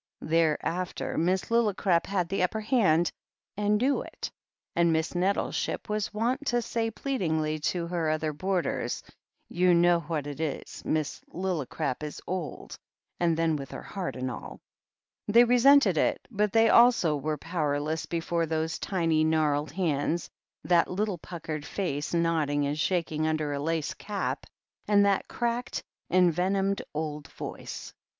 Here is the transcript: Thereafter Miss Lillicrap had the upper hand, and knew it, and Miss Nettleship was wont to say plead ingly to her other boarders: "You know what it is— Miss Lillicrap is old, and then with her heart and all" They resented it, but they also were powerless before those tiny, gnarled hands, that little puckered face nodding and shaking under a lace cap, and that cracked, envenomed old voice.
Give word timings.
Thereafter 0.23 1.15
Miss 1.15 1.51
Lillicrap 1.51 2.07
had 2.07 2.27
the 2.27 2.41
upper 2.41 2.61
hand, 2.61 3.11
and 3.55 3.77
knew 3.77 4.01
it, 4.01 4.31
and 4.75 4.91
Miss 4.91 5.13
Nettleship 5.13 5.89
was 5.89 6.11
wont 6.11 6.47
to 6.47 6.63
say 6.63 6.89
plead 6.89 7.21
ingly 7.21 7.61
to 7.65 7.85
her 7.85 8.09
other 8.09 8.33
boarders: 8.33 9.03
"You 9.47 9.75
know 9.75 9.99
what 9.99 10.25
it 10.25 10.39
is— 10.39 10.83
Miss 10.85 11.21
Lillicrap 11.31 12.01
is 12.01 12.19
old, 12.25 12.79
and 13.19 13.37
then 13.37 13.55
with 13.55 13.69
her 13.69 13.83
heart 13.83 14.15
and 14.15 14.31
all" 14.31 14.59
They 15.27 15.43
resented 15.43 15.99
it, 15.99 16.27
but 16.31 16.51
they 16.51 16.67
also 16.67 17.15
were 17.15 17.37
powerless 17.37 18.07
before 18.07 18.47
those 18.47 18.79
tiny, 18.79 19.23
gnarled 19.23 19.71
hands, 19.73 20.31
that 20.63 20.89
little 20.89 21.19
puckered 21.19 21.63
face 21.63 22.11
nodding 22.11 22.65
and 22.65 22.79
shaking 22.79 23.27
under 23.27 23.53
a 23.53 23.59
lace 23.59 23.93
cap, 23.93 24.47
and 24.87 25.05
that 25.05 25.27
cracked, 25.27 25.83
envenomed 26.09 26.81
old 26.95 27.27
voice. 27.33 27.93